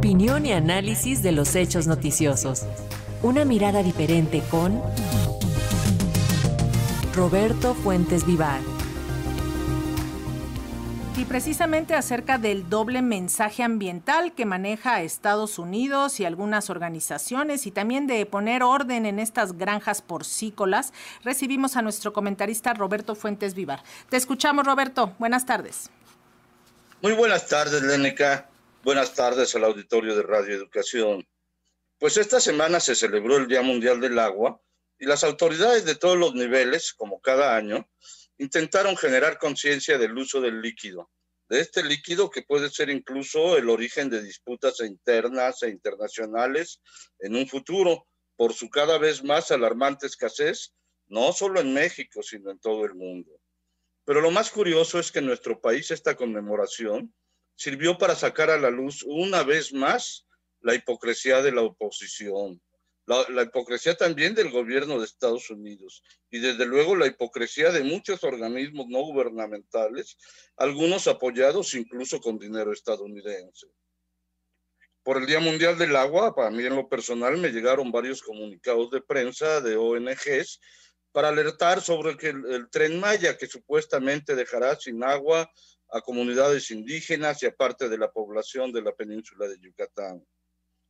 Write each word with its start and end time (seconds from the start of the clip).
Opinión 0.00 0.46
y 0.46 0.52
análisis 0.54 1.22
de 1.22 1.30
los 1.30 1.54
hechos 1.54 1.86
noticiosos. 1.86 2.62
Una 3.22 3.44
mirada 3.44 3.82
diferente 3.82 4.42
con 4.50 4.82
Roberto 7.14 7.74
Fuentes 7.74 8.24
Vivar. 8.24 8.62
Y 11.18 11.26
precisamente 11.26 11.94
acerca 11.94 12.38
del 12.38 12.70
doble 12.70 13.02
mensaje 13.02 13.62
ambiental 13.62 14.32
que 14.32 14.46
maneja 14.46 15.02
Estados 15.02 15.58
Unidos 15.58 16.18
y 16.18 16.24
algunas 16.24 16.70
organizaciones 16.70 17.66
y 17.66 17.70
también 17.70 18.06
de 18.06 18.24
poner 18.24 18.62
orden 18.62 19.04
en 19.04 19.18
estas 19.18 19.58
granjas 19.58 20.00
porcícolas, 20.00 20.94
recibimos 21.24 21.76
a 21.76 21.82
nuestro 21.82 22.14
comentarista 22.14 22.72
Roberto 22.72 23.14
Fuentes 23.14 23.52
Vivar. 23.52 23.82
Te 24.08 24.16
escuchamos, 24.16 24.64
Roberto. 24.64 25.12
Buenas 25.18 25.44
tardes. 25.44 25.90
Muy 27.02 27.12
buenas 27.12 27.46
tardes, 27.48 27.82
Leneca. 27.82 28.49
Buenas 28.82 29.14
tardes 29.14 29.54
al 29.54 29.64
auditorio 29.64 30.16
de 30.16 30.22
Radio 30.22 30.56
Educación. 30.56 31.28
Pues 31.98 32.16
esta 32.16 32.40
semana 32.40 32.80
se 32.80 32.94
celebró 32.94 33.36
el 33.36 33.46
Día 33.46 33.60
Mundial 33.60 34.00
del 34.00 34.18
Agua 34.18 34.58
y 34.98 35.04
las 35.04 35.22
autoridades 35.22 35.84
de 35.84 35.96
todos 35.96 36.16
los 36.16 36.34
niveles, 36.34 36.94
como 36.94 37.20
cada 37.20 37.54
año, 37.54 37.86
intentaron 38.38 38.96
generar 38.96 39.36
conciencia 39.36 39.98
del 39.98 40.16
uso 40.16 40.40
del 40.40 40.62
líquido, 40.62 41.10
de 41.50 41.60
este 41.60 41.84
líquido 41.84 42.30
que 42.30 42.40
puede 42.40 42.70
ser 42.70 42.88
incluso 42.88 43.58
el 43.58 43.68
origen 43.68 44.08
de 44.08 44.22
disputas 44.22 44.80
internas 44.80 45.62
e 45.62 45.68
internacionales 45.68 46.80
en 47.18 47.36
un 47.36 47.46
futuro 47.46 48.06
por 48.34 48.54
su 48.54 48.70
cada 48.70 48.96
vez 48.96 49.22
más 49.22 49.50
alarmante 49.50 50.06
escasez, 50.06 50.72
no 51.06 51.34
solo 51.34 51.60
en 51.60 51.74
México, 51.74 52.22
sino 52.22 52.50
en 52.50 52.58
todo 52.58 52.86
el 52.86 52.94
mundo. 52.94 53.30
Pero 54.06 54.22
lo 54.22 54.30
más 54.30 54.50
curioso 54.50 54.98
es 54.98 55.12
que 55.12 55.18
en 55.18 55.26
nuestro 55.26 55.60
país 55.60 55.90
esta 55.90 56.16
conmemoración 56.16 57.14
sirvió 57.60 57.98
para 57.98 58.14
sacar 58.14 58.48
a 58.48 58.56
la 58.56 58.70
luz 58.70 59.02
una 59.06 59.42
vez 59.42 59.74
más 59.74 60.26
la 60.62 60.74
hipocresía 60.74 61.42
de 61.42 61.52
la 61.52 61.60
oposición, 61.60 62.58
la, 63.04 63.42
hipocresía 63.42 63.94
también 63.94 64.34
del 64.34 64.50
gobierno 64.50 64.98
de 64.98 65.04
Estados 65.04 65.50
Unidos 65.50 66.02
y 66.30 66.38
desde 66.38 66.64
luego 66.64 66.96
la 66.96 67.06
hipocresía 67.06 67.70
de 67.70 67.84
muchos 67.84 68.24
organismos 68.24 68.86
no 68.88 69.00
gubernamentales, 69.00 70.16
algunos 70.56 71.06
apoyados 71.06 71.74
incluso 71.74 72.18
con 72.18 72.38
dinero 72.38 72.72
estadounidense. 72.72 73.66
Por 75.02 75.18
el 75.18 75.26
Día 75.26 75.40
Mundial 75.40 75.76
del 75.76 75.96
Agua, 75.96 76.34
para 76.34 76.50
mí 76.50 76.64
en 76.64 76.76
lo 76.76 76.88
personal 76.88 77.36
me 77.36 77.50
llegaron 77.50 77.92
varios 77.92 78.22
comunicados 78.22 78.90
de 78.90 79.02
prensa 79.02 79.60
de 79.60 79.76
ONGs 79.76 80.60
para 81.12 81.28
alertar 81.28 81.80
sobre 81.80 82.16
que 82.16 82.28
el 82.28 82.68
tren 82.70 83.00
Maya, 83.00 83.36
que 83.36 83.46
supuestamente 83.46 84.34
dejará 84.34 84.76
sin 84.76 85.02
agua 85.02 85.50
a 85.90 86.00
comunidades 86.00 86.70
indígenas 86.70 87.42
y 87.42 87.46
a 87.46 87.54
parte 87.54 87.88
de 87.88 87.98
la 87.98 88.10
población 88.10 88.72
de 88.72 88.82
la 88.82 88.92
península 88.92 89.48
de 89.48 89.58
Yucatán. 89.58 90.24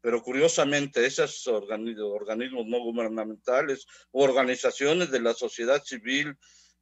Pero 0.00 0.22
curiosamente, 0.22 1.04
esos 1.04 1.46
organismos 1.46 2.66
no 2.66 2.78
gubernamentales 2.78 3.86
o 4.12 4.22
organizaciones 4.22 5.10
de 5.10 5.20
la 5.20 5.34
sociedad 5.34 5.82
civil 5.82 6.36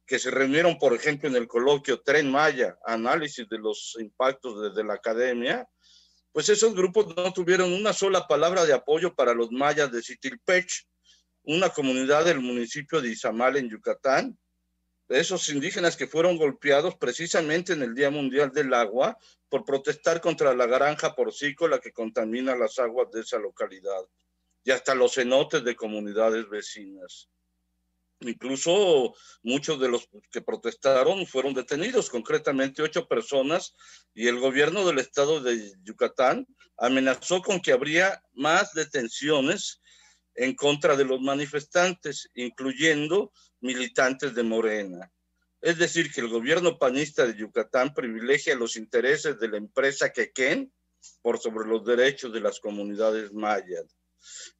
que 0.05 0.19
se 0.19 0.29
reunieron, 0.29 0.77
por 0.77 0.93
ejemplo, 0.93 1.29
en 1.29 1.35
el 1.37 1.47
coloquio 1.47 2.01
Tren 2.01 2.29
Maya, 2.29 2.77
análisis 2.85 3.47
de 3.47 3.57
los 3.57 3.95
impactos 3.99 4.61
desde 4.61 4.83
la 4.83 4.95
academia, 4.95 5.67
pues 6.33 6.49
esos 6.49 6.75
grupos 6.75 7.15
no 7.15 7.31
tuvieron 7.31 7.71
una 7.71 7.93
sola 7.93 8.27
palabra 8.27 8.65
de 8.65 8.73
apoyo 8.73 9.15
para 9.15 9.33
los 9.33 9.51
mayas 9.51 9.91
de 9.91 10.01
Citilpech, 10.01 10.85
una 11.43 11.69
comunidad 11.69 12.25
del 12.25 12.39
municipio 12.39 13.01
de 13.01 13.09
Izamal 13.09 13.57
en 13.57 13.69
Yucatán, 13.69 14.37
esos 15.09 15.49
indígenas 15.49 15.95
que 15.95 16.07
fueron 16.07 16.37
golpeados 16.37 16.95
precisamente 16.95 17.73
en 17.73 17.83
el 17.83 17.93
Día 17.93 18.09
Mundial 18.09 18.51
del 18.51 18.73
Agua 18.73 19.17
por 19.49 19.65
protestar 19.65 20.21
contra 20.21 20.53
la 20.55 20.65
granja 20.65 21.13
porcícola 21.13 21.79
que 21.79 21.91
contamina 21.91 22.55
las 22.55 22.79
aguas 22.79 23.11
de 23.11 23.21
esa 23.21 23.37
localidad 23.37 24.03
y 24.63 24.71
hasta 24.71 24.95
los 24.95 25.13
cenotes 25.15 25.63
de 25.63 25.75
comunidades 25.75 26.49
vecinas. 26.49 27.29
Incluso 28.21 29.13
muchos 29.43 29.79
de 29.79 29.89
los 29.89 30.07
que 30.31 30.41
protestaron 30.41 31.27
fueron 31.27 31.53
detenidos, 31.53 32.09
concretamente 32.09 32.81
ocho 32.81 33.07
personas, 33.07 33.75
y 34.13 34.27
el 34.27 34.39
gobierno 34.39 34.85
del 34.85 34.99
estado 34.99 35.41
de 35.41 35.73
Yucatán 35.83 36.47
amenazó 36.77 37.41
con 37.41 37.59
que 37.59 37.73
habría 37.73 38.23
más 38.31 38.73
detenciones 38.73 39.81
en 40.35 40.55
contra 40.55 40.95
de 40.95 41.05
los 41.05 41.21
manifestantes, 41.21 42.29
incluyendo 42.33 43.31
militantes 43.61 44.33
de 44.33 44.43
Morena. 44.43 45.11
Es 45.61 45.77
decir, 45.77 46.11
que 46.11 46.21
el 46.21 46.27
gobierno 46.27 46.77
panista 46.77 47.25
de 47.25 47.35
Yucatán 47.35 47.93
privilegia 47.93 48.55
los 48.55 48.75
intereses 48.75 49.39
de 49.39 49.47
la 49.47 49.57
empresa 49.57 50.11
Quequén 50.11 50.73
por 51.21 51.39
sobre 51.39 51.67
los 51.67 51.85
derechos 51.85 52.33
de 52.33 52.41
las 52.41 52.59
comunidades 52.59 53.31
mayas. 53.31 53.95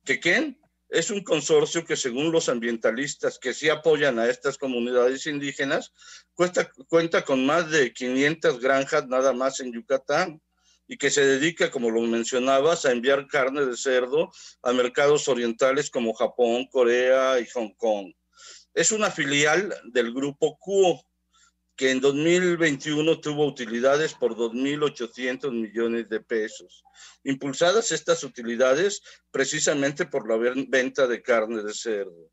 Quequén 0.06 0.60
es 0.90 1.10
un 1.10 1.24
consorcio 1.24 1.86
que 1.86 1.96
según 1.96 2.32
los 2.32 2.50
ambientalistas 2.50 3.40
que 3.40 3.54
sí 3.54 3.68
apoyan 3.68 4.20
a 4.20 4.30
estas 4.30 4.58
comunidades 4.58 5.26
indígenas, 5.26 5.92
cuenta 6.36 7.26
con 7.26 7.46
más 7.46 7.72
de 7.72 7.92
500 7.92 8.60
granjas 8.60 9.08
nada 9.08 9.34
más 9.34 9.60
en 9.60 9.74
Yucatán 9.74 10.42
y 10.88 10.98
que 10.98 11.10
se 11.10 11.26
dedica, 11.26 11.72
como 11.72 11.90
lo 11.90 12.02
mencionabas, 12.02 12.86
a 12.86 12.92
enviar 12.92 13.28
carne 13.28 13.66
de 13.66 13.78
cerdo 13.78 14.32
a 14.62 14.74
mercados 14.74 15.28
orientales 15.28 15.90
como 15.90 16.14
Japón, 16.14 16.68
Corea 16.72 17.40
y 17.40 17.48
Hong 17.48 17.74
Kong. 17.76 18.14
Es 18.74 18.92
una 18.92 19.12
filial 19.12 19.74
del 19.86 20.14
grupo 20.14 20.58
Cuo, 20.58 21.06
que 21.76 21.92
en 21.92 22.02
2021 22.02 23.20
tuvo 23.20 23.48
utilidades 23.48 24.14
por 24.14 24.36
2.800 24.36 25.52
millones 25.52 26.10
de 26.10 26.20
pesos. 26.20 26.84
Impulsadas 27.24 27.92
estas 27.92 28.24
utilidades 28.24 29.02
precisamente 29.32 30.06
por 30.06 30.28
la 30.28 30.38
venta 30.68 31.08
de 31.08 31.22
carne 31.22 31.64
de 31.64 31.74
cerdo. 31.74 32.32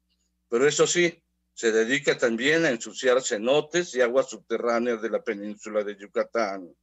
Pero 0.48 0.66
eso 0.66 0.86
sí, 0.86 1.22
se 1.54 1.72
dedica 1.72 2.16
también 2.18 2.64
a 2.64 2.70
ensuciar 2.70 3.22
cenotes 3.22 3.94
y 3.94 4.00
aguas 4.00 4.30
subterráneas 4.30 5.00
de 5.00 5.10
la 5.10 5.22
península 5.22 5.84
de 5.84 5.96
Yucatán. 5.96 6.74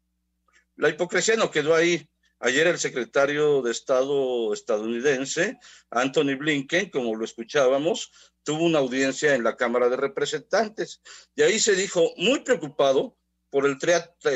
La 0.77 0.89
hipocresía 0.89 1.35
no 1.35 1.49
quedó 1.49 1.73
ahí. 1.73 2.07
Ayer 2.39 2.67
el 2.67 2.77
secretario 2.77 3.63
de 3.63 3.71
Estado 3.71 4.53
estadounidense, 4.53 5.57
Anthony 5.89 6.37
Blinken, 6.37 6.91
como 6.91 7.15
lo 7.15 7.25
escuchábamos, 7.25 8.11
tuvo 8.43 8.63
una 8.63 8.77
audiencia 8.77 9.33
en 9.33 9.43
la 9.43 9.55
Cámara 9.55 9.89
de 9.89 9.97
Representantes 9.97 11.01
y 11.35 11.41
ahí 11.41 11.59
se 11.59 11.75
dijo 11.75 12.13
muy 12.17 12.41
preocupado 12.41 13.17
por 13.49 13.65
el, 13.65 13.77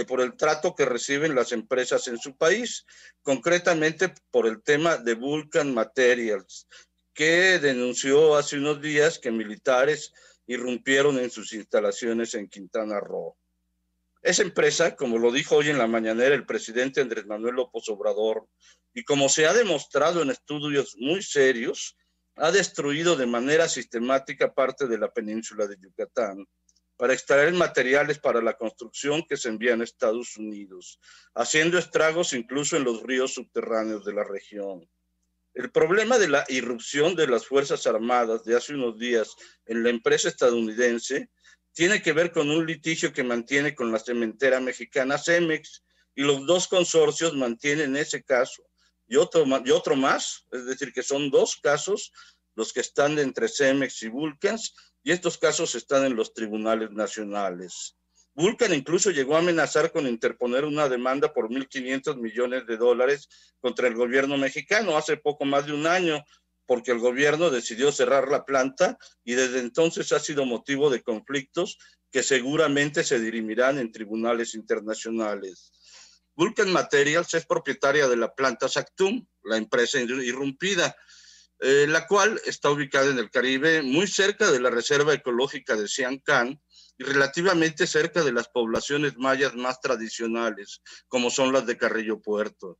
por 0.07 0.21
el 0.21 0.35
trato 0.35 0.73
que 0.73 0.85
reciben 0.85 1.35
las 1.35 1.51
empresas 1.51 2.07
en 2.07 2.17
su 2.17 2.35
país, 2.35 2.87
concretamente 3.21 4.11
por 4.31 4.47
el 4.47 4.63
tema 4.63 4.97
de 4.97 5.13
Vulcan 5.13 5.71
Materials, 5.71 6.67
que 7.13 7.59
denunció 7.59 8.35
hace 8.35 8.57
unos 8.57 8.81
días 8.81 9.19
que 9.19 9.29
militares 9.29 10.11
irrumpieron 10.47 11.19
en 11.19 11.29
sus 11.29 11.53
instalaciones 11.53 12.33
en 12.33 12.49
Quintana 12.49 12.99
Roo. 12.99 13.37
Esa 14.31 14.43
empresa, 14.43 14.95
como 14.95 15.17
lo 15.17 15.29
dijo 15.29 15.57
hoy 15.57 15.71
en 15.71 15.77
la 15.77 15.87
mañanera 15.87 16.33
el 16.33 16.45
presidente 16.45 17.01
Andrés 17.01 17.25
Manuel 17.25 17.55
López 17.55 17.83
Obrador, 17.89 18.47
y 18.93 19.03
como 19.03 19.27
se 19.27 19.45
ha 19.45 19.51
demostrado 19.51 20.21
en 20.21 20.29
estudios 20.29 20.95
muy 20.97 21.21
serios, 21.21 21.97
ha 22.37 22.49
destruido 22.49 23.17
de 23.17 23.25
manera 23.25 23.67
sistemática 23.67 24.53
parte 24.53 24.87
de 24.87 24.97
la 24.97 25.11
península 25.11 25.67
de 25.67 25.75
Yucatán 25.81 26.45
para 26.95 27.11
extraer 27.11 27.51
materiales 27.51 28.19
para 28.19 28.41
la 28.41 28.53
construcción 28.53 29.21
que 29.27 29.35
se 29.35 29.49
envían 29.49 29.81
a 29.81 29.83
Estados 29.83 30.37
Unidos, 30.37 30.97
haciendo 31.35 31.77
estragos 31.77 32.31
incluso 32.31 32.77
en 32.77 32.85
los 32.85 33.03
ríos 33.03 33.33
subterráneos 33.33 34.05
de 34.05 34.13
la 34.13 34.23
región. 34.23 34.89
El 35.53 35.71
problema 35.71 36.17
de 36.17 36.29
la 36.29 36.45
irrupción 36.47 37.17
de 37.17 37.27
las 37.27 37.45
Fuerzas 37.45 37.85
Armadas 37.85 38.45
de 38.45 38.55
hace 38.55 38.75
unos 38.75 38.97
días 38.97 39.35
en 39.65 39.83
la 39.83 39.89
empresa 39.89 40.29
estadounidense 40.29 41.29
tiene 41.73 42.01
que 42.01 42.13
ver 42.13 42.31
con 42.31 42.49
un 42.49 42.65
litigio 42.65 43.13
que 43.13 43.23
mantiene 43.23 43.75
con 43.75 43.91
la 43.91 43.99
cementera 43.99 44.59
mexicana 44.59 45.17
Cemex 45.17 45.83
y 46.15 46.23
los 46.23 46.45
dos 46.45 46.67
consorcios 46.67 47.33
mantienen 47.33 47.95
ese 47.95 48.23
caso 48.23 48.63
y 49.07 49.17
otro, 49.17 49.45
y 49.65 49.71
otro 49.71 49.95
más, 49.95 50.47
es 50.51 50.65
decir, 50.65 50.93
que 50.93 51.03
son 51.03 51.29
dos 51.29 51.57
casos 51.61 52.11
los 52.55 52.73
que 52.73 52.81
están 52.81 53.17
entre 53.19 53.47
Cemex 53.47 54.03
y 54.03 54.09
Vulcans 54.09 54.75
y 55.03 55.11
estos 55.11 55.37
casos 55.37 55.75
están 55.75 56.05
en 56.05 56.15
los 56.15 56.33
tribunales 56.33 56.91
nacionales. 56.91 57.97
Vulcan 58.33 58.73
incluso 58.73 59.11
llegó 59.11 59.35
a 59.35 59.39
amenazar 59.39 59.91
con 59.91 60.07
interponer 60.07 60.63
una 60.63 60.87
demanda 60.87 61.33
por 61.33 61.49
1.500 61.49 62.17
millones 62.17 62.65
de 62.65 62.77
dólares 62.77 63.27
contra 63.59 63.87
el 63.87 63.95
gobierno 63.95 64.37
mexicano 64.37 64.95
hace 64.95 65.17
poco 65.17 65.43
más 65.43 65.65
de 65.65 65.73
un 65.73 65.85
año 65.85 66.23
porque 66.71 66.91
el 66.91 66.99
gobierno 66.99 67.49
decidió 67.49 67.91
cerrar 67.91 68.29
la 68.29 68.45
planta 68.45 68.97
y 69.25 69.33
desde 69.33 69.59
entonces 69.59 70.13
ha 70.13 70.21
sido 70.21 70.45
motivo 70.45 70.89
de 70.89 71.03
conflictos 71.03 71.77
que 72.09 72.23
seguramente 72.23 73.03
se 73.03 73.19
dirimirán 73.19 73.77
en 73.77 73.91
tribunales 73.91 74.55
internacionales. 74.55 75.73
Vulcan 76.33 76.71
Materials 76.71 77.33
es 77.33 77.45
propietaria 77.45 78.07
de 78.07 78.15
la 78.15 78.33
planta 78.33 78.69
Sactum, 78.69 79.27
la 79.43 79.57
empresa 79.57 79.99
irrumpida, 79.99 80.95
eh, 81.59 81.87
la 81.89 82.07
cual 82.07 82.39
está 82.45 82.69
ubicada 82.69 83.09
en 83.11 83.19
el 83.19 83.29
Caribe, 83.29 83.81
muy 83.81 84.07
cerca 84.07 84.49
de 84.49 84.61
la 84.61 84.69
Reserva 84.69 85.13
Ecológica 85.13 85.75
de 85.75 85.89
Siancán 85.89 86.57
y 86.97 87.03
relativamente 87.03 87.85
cerca 87.85 88.23
de 88.23 88.31
las 88.31 88.47
poblaciones 88.47 89.17
mayas 89.17 89.55
más 89.55 89.81
tradicionales, 89.81 90.81
como 91.09 91.31
son 91.31 91.51
las 91.51 91.65
de 91.65 91.77
Carrillo 91.77 92.21
Puerto. 92.21 92.79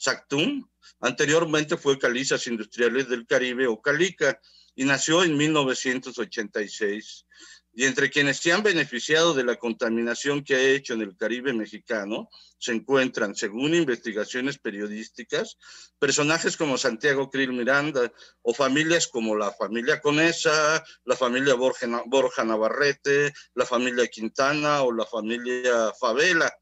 Sactum. 0.00 0.66
Anteriormente 1.00 1.76
fue 1.76 1.98
Calizas 1.98 2.46
Industriales 2.46 3.08
del 3.08 3.26
Caribe 3.26 3.66
o 3.66 3.82
Calica 3.82 4.40
y 4.74 4.84
nació 4.84 5.22
en 5.22 5.36
1986 5.36 7.26
y 7.72 7.84
entre 7.84 8.10
quienes 8.10 8.38
se 8.38 8.52
han 8.52 8.62
beneficiado 8.62 9.34
de 9.34 9.44
la 9.44 9.56
contaminación 9.56 10.42
que 10.42 10.54
ha 10.56 10.62
hecho 10.62 10.94
en 10.94 11.02
el 11.02 11.16
Caribe 11.16 11.52
mexicano 11.52 12.28
se 12.58 12.72
encuentran, 12.72 13.34
según 13.34 13.74
investigaciones 13.74 14.58
periodísticas, 14.58 15.56
personajes 15.98 16.56
como 16.56 16.78
Santiago 16.78 17.30
Krill 17.30 17.52
Miranda 17.52 18.10
o 18.42 18.54
familias 18.54 19.06
como 19.06 19.36
la 19.36 19.52
familia 19.52 20.00
Conesa, 20.00 20.82
la 21.04 21.16
familia 21.16 21.54
Borja, 21.54 21.86
Borja 22.06 22.44
Navarrete, 22.44 23.32
la 23.54 23.66
familia 23.66 24.06
Quintana 24.08 24.82
o 24.82 24.92
la 24.92 25.06
familia 25.06 25.92
Favela. 25.98 26.52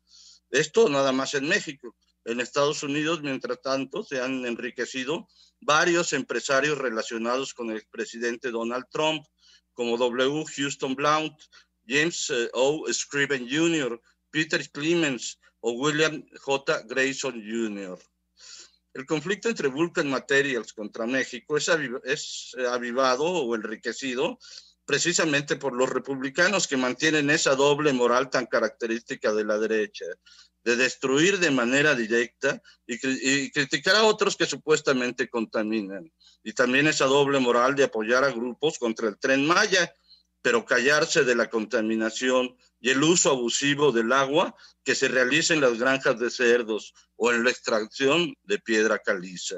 Esto 0.51 0.89
nada 0.89 1.13
más 1.13 1.35
en 1.35 1.49
México. 1.49 1.97
En 2.29 2.41
Estados 2.41 2.83
Unidos, 2.83 3.23
mientras 3.23 3.63
tanto, 3.63 4.05
se 4.05 4.21
han 4.21 4.45
enriquecido 4.45 5.27
varios 5.63 6.13
empresarios 6.13 6.77
relacionados 6.77 7.55
con 7.55 7.71
el 7.71 7.83
presidente 7.91 8.51
Donald 8.51 8.85
Trump, 8.91 9.25
como 9.73 9.97
W. 9.97 10.45
Houston 10.45 10.95
Blount, 10.95 11.41
James 11.87 12.29
eh, 12.29 12.51
O. 12.53 12.85
Scriven 12.93 13.49
Jr., 13.49 13.99
Peter 14.31 14.63
Clemens 14.71 15.39
o 15.61 15.73
William 15.73 16.23
J. 16.39 16.83
Grayson 16.83 17.43
Jr. 17.43 17.99
El 18.93 19.07
conflicto 19.07 19.49
entre 19.49 19.69
Vulcan 19.69 20.11
Materials 20.11 20.75
contra 20.75 21.07
México 21.07 21.57
es, 21.57 21.71
es 22.05 22.55
avivado 22.71 23.25
o 23.25 23.55
enriquecido 23.55 24.39
precisamente 24.85 25.57
por 25.57 25.75
los 25.75 25.89
republicanos 25.89 26.67
que 26.67 26.77
mantienen 26.77 27.31
esa 27.31 27.55
doble 27.55 27.95
moral 27.95 28.29
tan 28.29 28.45
característica 28.45 29.33
de 29.33 29.45
la 29.45 29.59
derecha, 29.59 30.05
de 30.69 30.77
destruir 30.77 31.39
de 31.39 31.51
manera 31.51 31.95
directa 31.95 32.61
y, 32.87 32.99
criticar 33.51 33.97
a 33.97 34.05
otros 34.05 34.37
que 34.37 34.45
supuestamente 34.45 35.31
contaminan. 35.31 36.13
Y 36.45 36.53
también 36.53 36.87
esa 36.87 37.07
doble 37.07 37.39
moral 37.39 37.75
de 37.75 37.85
apoyar 37.85 38.23
a 38.23 38.31
grupos 38.31 38.79
contra 38.79 39.09
el 39.09 39.19
tren 39.19 39.47
Maya, 39.47 39.91
pero 40.43 40.67
callarse 40.67 41.25
de 41.25 41.35
la 41.35 41.49
contaminación 41.49 42.55
y 42.81 42.91
el 42.91 43.03
uso 43.03 43.31
abusivo 43.31 43.93
del 43.93 44.13
agua 44.13 44.55
que 44.85 44.95
se 44.95 45.09
realiza 45.09 45.55
en 45.55 45.63
las 45.63 45.79
granjas 45.79 46.19
de 46.19 46.29
cerdos 46.31 46.93
o 47.17 47.33
en 47.33 47.45
la 47.45 47.51
extracción 47.51 48.35
de 48.43 48.59
piedra 48.59 48.99
caliza. 48.99 49.57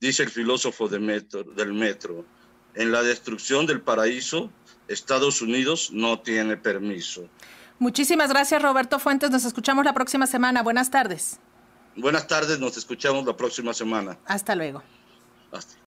Dice 0.00 0.24
el 0.24 0.30
filósofo 0.30 0.88
de 0.88 0.98
metro, 0.98 1.44
del 1.44 1.72
metro, 1.72 2.26
en 2.74 2.90
la 2.90 3.04
destrucción 3.04 3.64
del 3.64 3.82
paraíso, 3.82 4.52
Estados 4.88 5.40
Unidos 5.40 5.92
no 5.92 6.20
tiene 6.20 6.56
permiso. 6.56 7.30
Muchísimas 7.78 8.30
gracias, 8.30 8.62
Roberto 8.62 8.98
Fuentes. 8.98 9.30
Nos 9.30 9.44
escuchamos 9.44 9.84
la 9.84 9.92
próxima 9.92 10.26
semana. 10.26 10.62
Buenas 10.62 10.90
tardes. 10.90 11.38
Buenas 11.96 12.26
tardes, 12.26 12.58
nos 12.58 12.76
escuchamos 12.76 13.26
la 13.26 13.36
próxima 13.36 13.74
semana. 13.74 14.16
Hasta 14.26 14.54
luego. 14.54 14.82
Hasta. 15.52 15.74